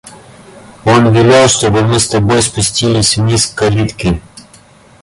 Он 0.83 1.13
велел, 1.13 1.47
чтобы 1.47 1.83
мы 1.83 1.99
с 1.99 2.07
тобой 2.07 2.41
спустились 2.41 3.17
вниз, 3.17 3.45
к 3.45 3.53
калитке. 3.55 4.19